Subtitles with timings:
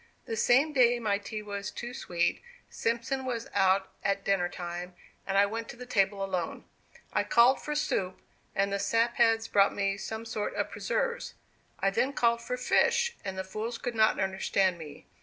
[0.25, 4.95] "The same day my tea was too sweet, Simpson was out at dinner time;
[5.27, 6.65] and I went to the table alone.
[7.13, 8.19] I called for soup,
[8.55, 11.35] and the sap heads brought me some sort of preserves.
[11.79, 15.05] I then called for fish, and the fools could not understand me.